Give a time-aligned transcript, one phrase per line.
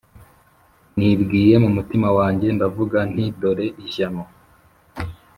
[0.97, 4.23] Nibwiye mu mutima wanjye ndavuga nti Dore ishyano